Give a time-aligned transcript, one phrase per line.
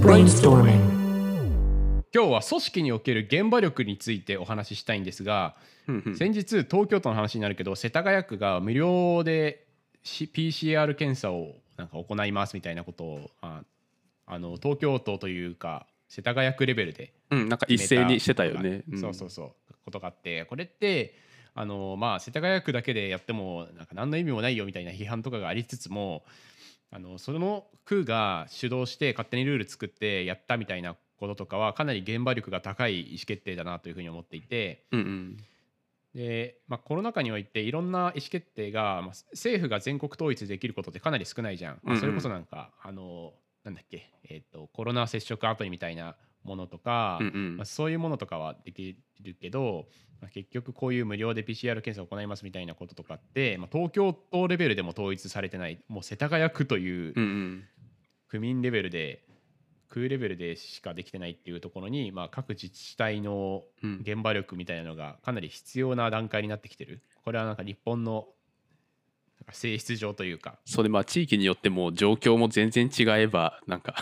[0.00, 0.80] Brainstorming.
[2.12, 5.54] 今日は組織における現場力についてお話ししたいんですが
[6.16, 9.66] 先日東京都の話になるけど世田谷区が無料で
[10.02, 13.60] C- PCR 検査をなんか行いますみたいなことをあ
[14.26, 18.82] あの東京都というか世田谷区レベルでうん、なんか一斉にしてたよね。
[18.90, 21.14] んそうそうそうことがあってこれって
[21.54, 26.24] あのまあ世田谷区だけでやってもなんか何の意味もないよみたいな批判とかがありつつも
[26.90, 34.84] あのその区が主導して勝手にルール作ってやったみたいなこととかはかなり現場力が高い意思決定だなというふうに思っていて。
[34.92, 35.36] うんうん。
[36.14, 41.80] で、まあ、コロナ禍においていろんな意思決定が、まあ、政府が全国統一できることってかなり少ないじゃん。
[42.00, 43.32] それこそなんかあの
[43.62, 47.56] なんだっけ、えー、とコロナ接触アプリみたいなものとか、うんうん。
[47.58, 49.86] まあ、そういうものとかはできるけど、
[50.20, 57.14] まあ、結局こういう無料で PCR 検査を行いますみたいなこととかって、まあ、東京都レベルでも統一されてないもう世田谷区という
[58.28, 59.24] 区民レベルで
[59.88, 64.00] 区レベルでしかできてないっていうところに、まあ、各自治体のうん。
[64.02, 67.02] 現場力みたいなのがかなり必要な段階になってきてる。
[67.24, 68.28] これはなんか日本の
[69.52, 70.58] 性質上というか。
[70.64, 73.96] それまあ地域によっても状況も全然違えばなんか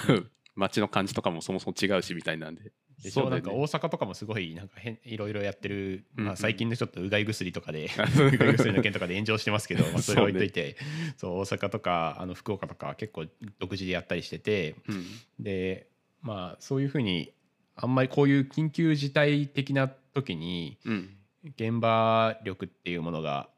[0.59, 2.73] 街の感じとかもそもそも違うしみたいなんで。
[3.03, 7.87] でしそうなんか大阪とかもすごいなんか変いろいろやってる、まあ、最近のちょっとうがい薬とかで
[8.19, 10.77] うがい薬の件とかで炎上してますけど、まあ、 それ置いといて
[11.17, 13.27] そう、大阪とかあの福岡とか結構
[13.61, 15.05] 独自でやったりしててうん。
[15.39, 15.87] で
[16.23, 17.33] まあそういうふうに
[17.77, 21.15] あんまりこういう緊急事態的な時にうん。
[21.57, 23.49] 現場力っていうものが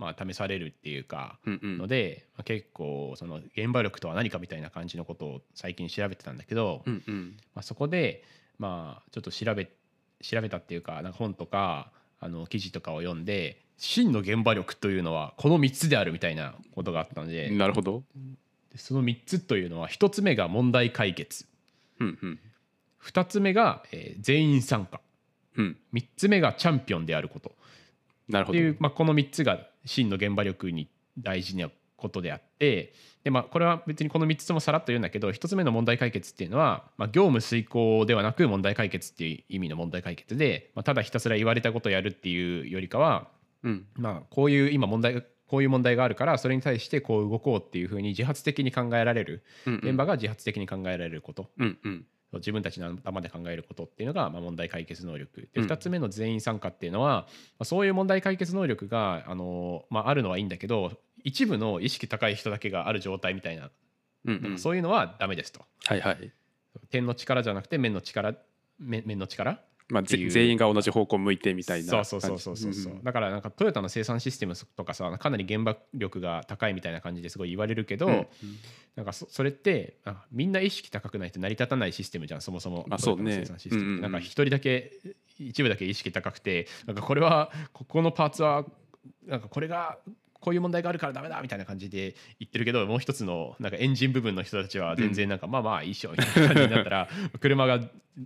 [0.00, 1.38] まあ試されるっていうか
[1.78, 6.82] ので、まあ、結構その現場力とは何かみたいな感じのことを最近調べてたんだけど、
[7.54, 8.24] まあ、そこで
[8.58, 9.68] まあちょっと調べ
[10.22, 18.02] 調べたっていうかなんか本とかあの記事とかを読んで真の現場力というのはこの3つであるみたいなことがあったのでなるほど。
[18.72, 21.44] でその3つというのは1つ目が問題解決。
[21.98, 22.38] うんうん。
[23.04, 25.00] 2つ目が、えー全員参加。
[25.56, 25.76] うん。
[25.92, 27.52] 3つ目がチャンピオンであること
[28.30, 28.58] なるほど。
[28.58, 31.70] っていう、まあ、この3つが真の現場力に大事な
[32.00, 43.28] ことであってで、まあ、これは別にこの3つともさらっと言うんだけど1つ目の問題解決っていうのは、まあ、業務遂行ではなく問題解決っていう意味の問題解決で、まあ、ただひたすら言われたことをやるっていうよりかは、
[43.62, 43.86] うん。
[43.94, 49.88] まあ、こういう今問題こういう問題があるからそれに対してこう動こうっていうふうに自発的に考えられるうんうん。
[49.90, 51.50] 現場が自発的に考えられること。
[51.58, 52.06] うんうん
[52.38, 55.48] 自分たちの頭で考えることっていうのが、まあ、問題解決能力。
[55.52, 55.66] でうん。
[55.66, 57.26] 2つ目の全員参加っていうのは、ま
[57.60, 60.92] あ、そういう問題解決能力があの、まあ、あるのはいいんだけど
[61.24, 63.70] 一部の意識高い人だけがある状態みたいな,、
[64.56, 65.60] そういうのはダメですと。
[65.84, 66.32] はいはい。
[66.90, 68.34] 点の力じゃなくて面の力
[68.78, 72.74] 面面の力まあ全員が同じ方向向いてみたいなそうそうそうそうそう。
[72.74, 78.26] そう、感じだからなんかトヨタの生産システムとかさかなり現場力が高いみたいな感じですごい言われるけど、うんうん。
[78.96, 82.84] なんかそそれってあみんな意識高くないと成り立たないシステムじゃんそもそも。
[82.88, 83.24] まあそうね。
[83.24, 83.86] トヨタの生産システムって。
[83.86, 84.02] うんうんうん。
[84.02, 84.92] なんか一人だけ
[85.38, 88.64] 一部だけ意識高くてなんかこれはここのパーツは
[89.26, 89.98] なんかこれが
[90.40, 97.08] こういう問題があるからダメだみたいな感じで言ってるけどもう一つのなんかエンジン部分の人たちは全然なんかまあまあいいっしょみたいな感じになったら
[97.40, 97.80] 車が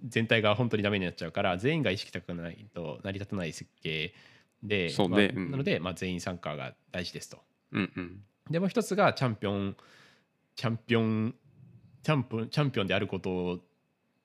[0.07, 4.15] 全体が本当にダメになっちゃうから全員が意識高くないと成り立たない設計
[4.63, 7.39] でねうんまあなのでまあ全員参加が大事ですと。
[7.73, 8.21] うんうん。
[8.51, 9.77] でもう一つがチャンピオン
[10.57, 11.35] チャンピオン
[12.03, 13.61] チャンプチャンピオンであること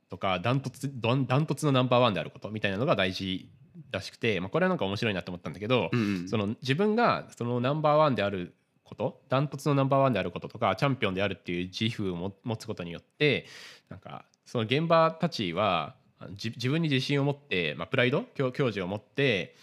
[0.09, 3.50] とかダントツダントツのナンバーワンであることみたいなのが大事
[3.91, 6.30] らしくて、まあ、これはなんか面白いなと思ったんだけど、うんうん。
[6.30, 8.53] その自分がそのナンバーワンである
[8.84, 13.46] ことダントツのナンバーワンであることとかチャンピオンであるっていう自負をも持つことによって
[13.90, 15.93] なんかその現場たちは
[16.31, 19.55] 自自分に自信を持って、まあ、プライド教教授を持って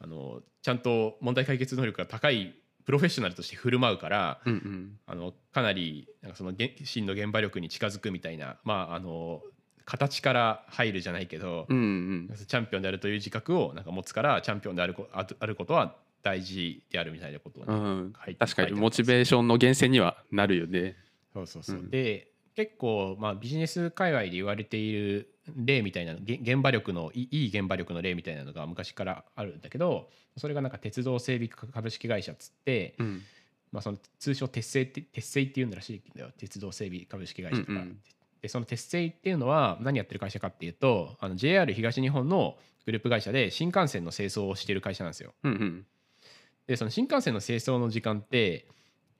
[0.00, 2.54] あのちゃんと問題解決能力が高い
[2.86, 4.98] プロフェッショナルとして振る舞うから、うんうん。
[5.06, 9.42] あのかなりなんかその現真の現場力に近づくみたいなまああの
[9.84, 11.80] 形から入るじゃないけど、うんう
[12.32, 12.34] ん。
[12.34, 20.96] チャンピオンであるという自覚をなんか持つからチャンピオンであるこああることは大事であるみたいなことをね、うん確かにモチベーションの源泉にはなるよね。
[21.34, 21.90] そうそうそう、うん。
[21.90, 33.22] で結構、まあ、ビジネス界隈で言われている例みたいなげ現場力のいいい現場力の例みたいなのが昔からあるんだけどそれがなんか鉄道整備株式会社っつって、うん。
[33.72, 36.30] まあ、その通称鉄製って鉄製っていうんらしいんだよ。
[36.38, 37.98] 鉄道整備株式会社とか、うんうん。
[38.40, 42.56] でその鉄製っていうのは何やってる会社かっていうとあの JR 東日本の
[42.86, 45.34] グループ会社で新幹線の清掃をしている会社なんですよ。
[45.42, 45.86] うんうん。
[46.68, 48.68] でその新幹線の清掃の時間って、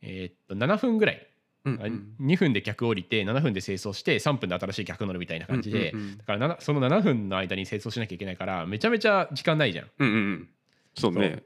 [0.02, 1.26] えーっと7分ぐらい、
[1.64, 2.26] うんうん。
[2.26, 6.18] 2分で客降りて7分で清掃して3分で新しい客乗るみたいな感じで、うんうんうん。
[6.18, 9.90] だからなその7分の間に清掃しなきゃいけないからめちゃめちゃ時間ないじゃん。
[9.98, 10.48] うんうんうん。
[10.96, 11.42] そうね。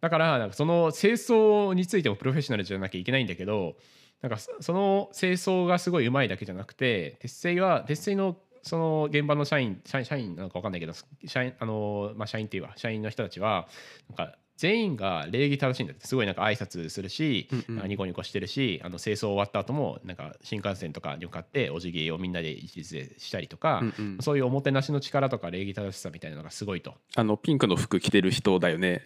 [0.00, 3.76] だからなんかその清掃についてもプロフェッショナルじゃなきゃいけないんだけど
[4.22, 10.92] なんかそその清掃がすごいうまいだけじゃなくて鉄製は鉄製のその現場の社員社員社員なのか分かんないけど
[11.26, 13.68] 社員あの、まあ、社員っていうか社員の人たちは
[14.08, 17.88] なんか全員が礼儀正しいんだってすごいなんか挨拶するし、うんうん。
[17.88, 24.18] ニコニコしてるしあの清掃終わった後もなんか新幹線とかに向かってお辞儀をみんなで一律でしたりとか、うんうん。
[24.20, 26.94] そういうおもてなしの力とか礼儀正しさみたいなのがすごいと。
[27.14, 29.02] あのピンクの服着てる人だよね。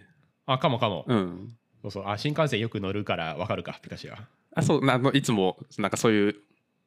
[0.47, 1.55] あかもかも、うん。
[1.83, 2.09] そうそう。
[2.09, 4.21] あ新幹線よく乗るから分かるかピカシは。
[4.55, 4.85] あそう。
[4.85, 6.37] なあのいつもなんかそういう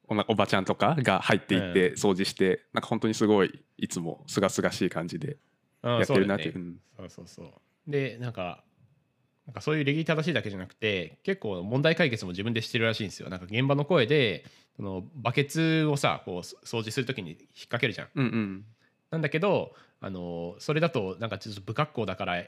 [0.08, 5.36] おばちゃんとかが入っていって掃除して、なんか本当にすごいいつもすがすがしい感じで
[5.84, 6.56] ややってるなっていう。
[6.56, 6.76] うん。
[6.98, 7.46] そうそうそう
[7.86, 8.62] でなんか
[9.46, 13.28] なんかそういう礼儀正しいだけじゃなくて結構問題解決も自分でしてるらしいんですよ。
[13.28, 14.44] なんか現場の声で
[14.76, 17.38] そのバケツをさこう掃除するときに引っ
[17.68, 18.08] 掛けるじゃん。
[18.14, 18.64] うんうん。
[19.10, 22.42] なんだけどあのそれだとなんかちょっと不格好だから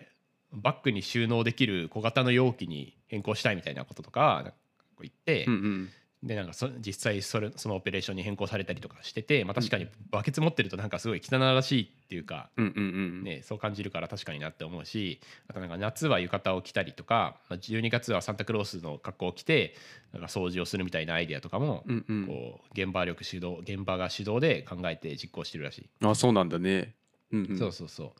[0.52, 4.52] バッグに収納できる小型の容器に変更したいみたいなこととか
[5.00, 5.88] 言って、うんうん
[6.23, 12.87] でなんかそ実際それそのオペレーションに変更されたりとかしてて、まあ、確かにバケツ持ってるとなんかすごい汚らしいっていうか、うんうんう
[13.20, 19.75] んね、そう感じるから確かになって思うしあとなんか夏は浴衣を着たりとかまあ12月はサンタクロースの格好を着て
[20.12, 22.26] なんか掃除をするみたいなアイデアとかも、うんうん。
[22.26, 25.88] こう現場力主導現場が主導で考えて実行してるらしい。
[26.05, 26.94] あそうなんだね。
[27.31, 27.59] うんうん。
[27.59, 28.11] そうそうそう。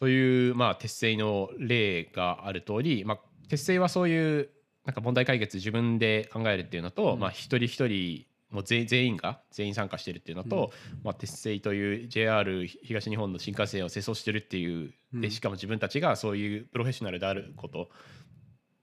[0.00, 3.18] という、まあ、鉄製の例がある通り、まあ、
[3.48, 4.48] 鉄製はそういう
[4.84, 7.20] なんか問題解決自分で考えるっていうのと、うん。
[7.20, 10.72] まあ、一人一人もう全全員が全員参加してるっていうのと、
[11.04, 15.20] まあ、鉄製という JR 東日本の新幹線を清掃してるっていううん。
[15.20, 17.86] でしかも自分たちがそういうプロフェッショナルであることっ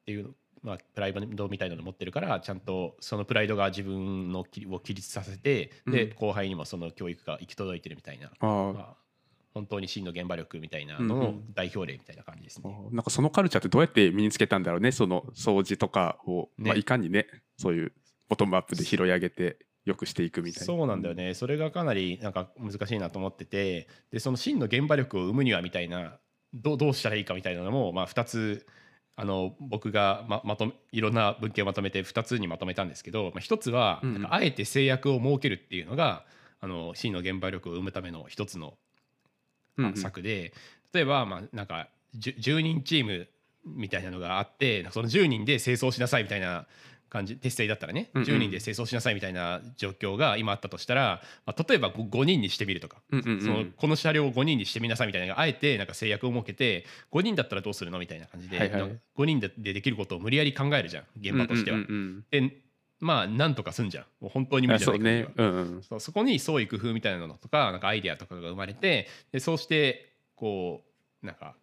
[0.06, 6.16] ていう、まあ、プライドみたいなのを持ってるからちゃんとそのプライドが自分のきを起立させてでうん。
[6.16, 8.32] 後輩にもその教育が行き届いてるみたいな。
[8.40, 8.96] まあ、
[9.57, 12.77] 本当に真の現場力みたいなうんうののん代表例みたいな感じですあね。
[12.92, 16.69] ーなんかそのカルチャーってどうやって身につけたんだろうねその掃除とかを、ね。
[16.69, 17.27] まあ、いかにね
[17.57, 17.94] そういう
[18.30, 20.65] ボトムアップで拾い上げてよくしていくみたいな。
[20.65, 26.19] そうなんだよね、それがかなりなんか難しいなと思っててでその真の現場力を生むにはみたいな
[26.54, 28.68] どうどうしたらいいかみたいなのも、まあ、2つ
[29.15, 34.21] あの僕がままとめいろんな文献をまとめて2つにまとめたんですけど、まあ、1つはうんうん。
[34.21, 36.25] なんかあえて制約を設けるっていうのが
[36.59, 38.77] あの真の現場力を生むための一つの
[39.78, 39.98] うんうん。
[39.98, 40.54] 策で、
[40.94, 41.88] 例えばまあなんか
[42.18, 43.28] 10, 10人チーム
[43.66, 46.66] みたいなのがあってその10人で清掃しなさいみたいな
[47.10, 48.28] 感じ鉄製だったらね、うんうん。
[48.28, 53.42] 10人で清掃しなさいみたいな状況が今あったとしたら、まあ、例えば 5, 5人にしてみるとか、うんうんうん。
[53.42, 58.82] そのこの車両を5人にしてみなさいみたいなのがあえてなんか制約を設けて5人だったらどうするのみたいな感じで、はいはい。
[58.82, 61.78] なんか5人ででできることを無理やり考えるじゃん現場としては。
[61.78, 62.50] うんうんうん。
[62.50, 62.67] で
[63.00, 64.06] まあなんとかすんじゃん。
[64.20, 65.04] もう本当に無理じゃそうね。
[65.04, 65.50] ない限りは。
[65.50, 65.84] うんうん。
[65.84, 70.82] そうそこに創意工夫みたいなのとかなんかアイデアとかが生まれてでそうしてこ
[71.24, 71.56] うなんか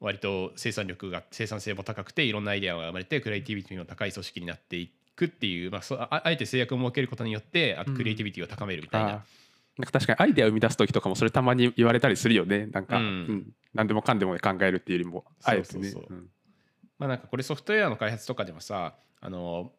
[0.00, 9.20] 割と生産力が生産性も高くていろんなアイデアが生まれてクリエイティビティの高い組織になっていくっていう、まあ、そうああえて制約を設けることによってあとクリエイティビティを高めるみたいな、あー。
[9.78, 12.66] なんか確かにアイデアを生み出す時とかもそれたまに言われたりするよね。
[12.66, 13.08] なんか、ううん。
[13.08, 15.64] ん何でもかんでもね考えるっていうよりもあえてね。
[15.64, 16.06] そうそうそう。
[16.10, 16.28] うん。
[16.98, 19.72] まあなんかこれソフトウェアの開発とかでもさあの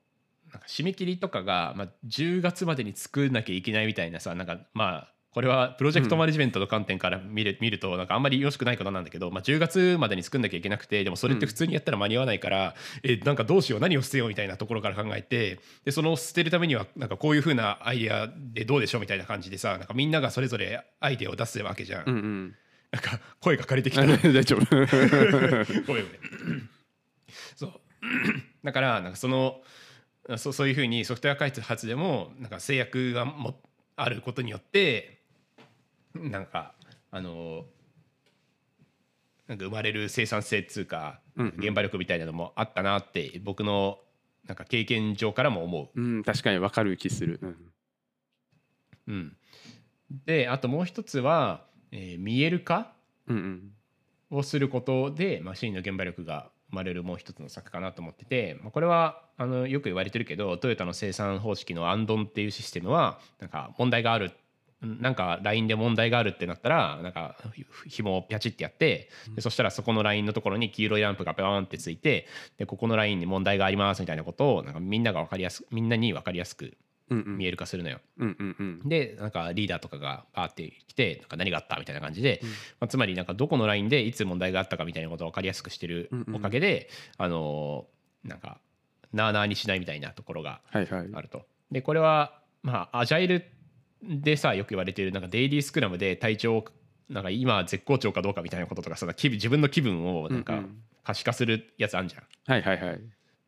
[0.51, 12.73] なんか締め切りとかが、まあ、10月までに作んなきゃいけないみたいなさなんかまあこれはプロジェクトマネジメントの観点から見る,、見るとなんかあんまりよろしくないことなんだけど、まあ、10月までに作んなきゃいけなくてでもそれって普通にやったら間に合わないから、
[13.03, 22.03] えなんかどうしよう何を捨てようみたいなところから考えてでその捨てるためにはなんかこういうふうなアイデアでどうでしょうみたいな感じでさなんかみんながそれぞれアイデアを出すわけじゃん。
[22.07, 22.55] うんうん。
[22.91, 24.07] なんか声が借りてきた。
[24.07, 24.75] 大丈夫。
[24.75, 26.07] ごめんごめん。
[27.55, 27.71] そう。
[28.63, 29.61] だからなんかその
[30.35, 33.61] そうそういうふうにソフトウェア開発でもなんか制約がも
[33.95, 35.21] あることによって
[36.13, 36.73] なんか
[37.11, 37.65] あの
[39.47, 41.21] なんか生まれる生産性っつうか
[41.57, 43.99] 現場力みたいなのもあったなって僕の
[44.45, 46.01] なんか経験上からも思う。
[46.01, 47.71] うん確かに分かる気する、うん。
[49.07, 49.37] うん、
[50.25, 52.93] であともう一つは、えー見える化
[53.27, 53.71] うんうん。
[54.29, 64.31] をすることで、まあ、真の現場力が生まれるもう一つの策かなと思ってて、ま、これはあのよく言われてるけどトヨタの生産方式のアンドンっていうシステムはなんか問題がある
[64.81, 67.35] なんか LINE で問題があるってなったらなんか
[67.87, 76.77] 紐をピャチってやってでそしたらそこの LINE のところに黄色いランプがペワーンってついてでここの LINE に問題がありますみたいなことをなんかみんなが分かりやすみんなに分かりやすく
[77.09, 77.99] 見える化するのよ。
[78.17, 78.89] うんうんうん。
[78.89, 82.49] でなんかリーダーとかがバーって来てなんか何があったみたいな感じで、うん。
[82.49, 88.59] まあ、つまりなんかどこのラインでいつ問題があったかみたいなことを分かりやすくしてるうんうんおかげで、あのーなんか
[89.13, 91.07] なあなあにしないみたいなところがはいはい。
[91.13, 91.45] あると。
[91.71, 93.45] でこれはまあアジャイル
[94.03, 96.65] でさよく言われてるなんかデイリースクラムで体調
[97.09, 100.59] なんか今絶好調かどうかみたいなこととかさ気分自分の気分をなんかうん。
[100.59, 102.23] うん可視化するやつあんじゃん。
[102.51, 102.99] はいはいはい。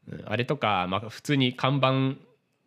[0.08, 0.24] うん。
[0.26, 2.14] あれとか、まあ、普通に看板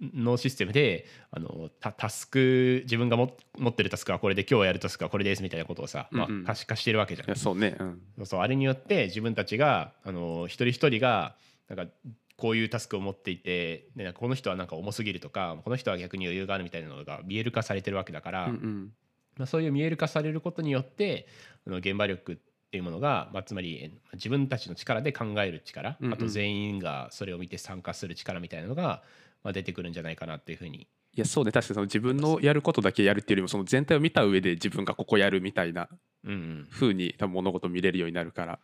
[0.03, 6.33] のシステムであのタタスク自分がも持ってるタスクはこれで今日やるタスクはこれですみたいなことをさ、まあうん。
[6.33, 7.29] うん可視化してるわけじゃん。
[7.29, 7.77] いやそうね。
[7.79, 8.01] うん。
[8.17, 8.41] そうそう。
[8.41, 11.37] あれによって自分たちがあの一人一人が
[11.69, 11.93] なんか
[12.37, 18.93] こういうタスクを持っていてでこの人はなんか重すぎるとかこの人は逆に余裕があるみたいなのが見える化されてるわけだから、うんうん。
[19.37, 21.27] まあ、そういう見える化されることによって
[21.67, 26.15] あの現場力っていうものが、まあ、つまりえ自分たちの力で考える力、うんうん。
[26.15, 29.03] あと全員がそれを見て参加する力みたいなのが、
[29.45, 30.89] まあ、出てくるんじゃないかなっていうふうに。
[31.15, 31.53] いやそうね。
[31.53, 35.89] 確かにその自分のやることだけやるっていうよりもその全体を見た上で自分がここやるみたいな
[36.25, 38.59] うんうに多分物事を見れるようになるから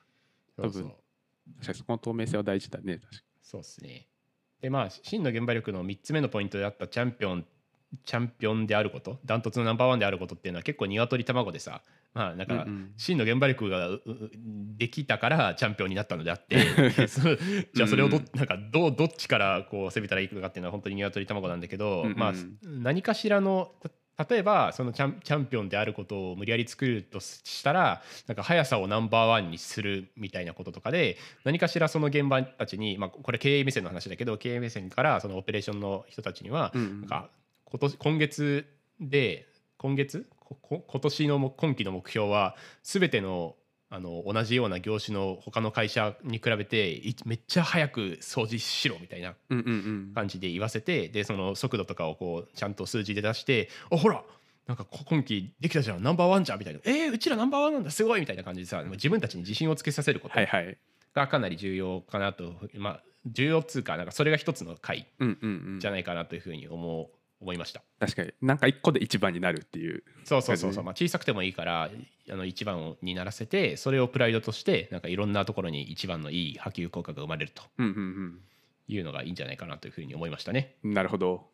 [0.56, 0.92] 多分。
[1.60, 4.06] 確かにそこの透明性は大事だね確かそうですね。
[4.60, 7.44] でまあ真の現場力の3つ目のポイントであったチャンピオン
[8.04, 11.82] チャンピオンであることダントツのナンバーワンであることっていうのは結構鶏卵でさ
[12.14, 13.90] まあなんか、真の現場力が
[14.76, 16.56] できたからチャンピオンになったのであって
[17.74, 18.24] じゃあそれをど,、うん。
[18.34, 23.90] なんかどうどっちからこう攻めたらいいのかっていうのは本当に鶏卵なんだけど、うんうんまあ何かしらのた
[24.24, 37.00] 例えばそのチャンチャンピオンであることを無理やり作るとしたらなんか速さをナンバーワンにするみたいなこととかで何かしらその現場たちに、まあ、これ経営目線の話だけど経営目線からそのオペレーションの人たちには、うんうん。
[37.02, 37.30] なんか
[37.64, 38.66] 今年今月
[39.00, 39.46] で
[39.76, 40.26] 今月
[40.60, 43.56] 今年のも今期の目標は全ての
[43.90, 49.34] あの同じような業種の他の会社に比べていめっちゃ早く掃除しろみたいな
[50.14, 54.22] 感じで言わせてでその速度とかをこうちゃんと数字で出して「あほら
[54.66, 56.02] なんかこ今期できたじゃん。
[56.02, 57.90] ナンバーワンじゃん」みたいな「えー、うちらナンバーワンなんだ。
[57.90, 60.34] すごい」みたいな感じでさ自分たちに自信をつけさせること
[61.14, 65.06] がかなり重要かなと、まあ重要っつうかなんかそれが一つの回
[65.78, 67.08] じゃないかなというふうに思う
[67.40, 67.82] 思いました。
[68.00, 68.32] 確かに。
[68.42, 71.90] なんか一個で一番になるっていうそうそうそうそう、まあ、小さくてもいいから
[72.30, 78.40] あの一番にならせてそれをプライドとしてなんかいろんなところに一番のいい波及効果が生まれるとうんうん
[78.88, 80.76] いうのがいいんじゃないかなというふうに思いましたね。
[80.82, 81.46] うんなるほど。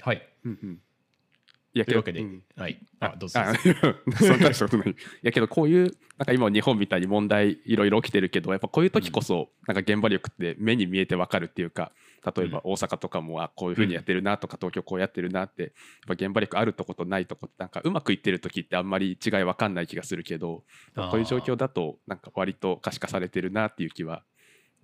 [0.00, 0.26] はい。
[0.44, 0.80] うんうん。
[1.74, 2.42] いやというわけで、ん。
[2.56, 3.40] はい、あどうぞ。
[3.40, 3.52] あ
[4.16, 4.90] そんなことない。
[4.90, 11.90] いやけどこういうなんか今日本みたいに問題いろいろ起きてるけどやっぱこういう時こそなんか現場力って目に見えてわかるっていうか
[12.24, 15.72] 例えば大阪とかもあこういうふうにやってるなとか東京こうやってるなってやっ
[16.08, 20.64] ぱ現場力あるとことないとこってなんかうまくいってる時ってあんまり違いわかんない気がするけど
[20.94, 24.22] こういう状況だとなんか割と可視化されてるなっていう気は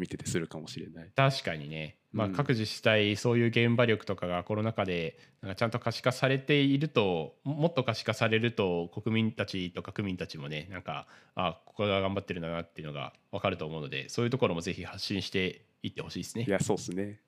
[0.00, 1.10] 見ててするかもしれない。
[1.14, 2.32] 確かにね、まあ、うん。
[2.32, 16.46] 各自治体そういう現場力とかがコロナ禍でなんかちゃんと可視化されているとももっと可視化されると国民たちとか区民たちもねなんかあここが頑張ってるんだなっていうのが分かると思うのでそういうところもぜひ発信していってほしいですね。
[16.48, 16.50] い。
[16.50, 17.20] やそうですね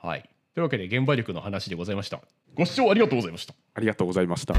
[0.00, 0.22] はい、
[0.54, 2.20] というわけで現場力の話でございました。
[2.54, 3.54] ご視聴ありがとうございました。
[3.74, 4.54] ありがとうございました。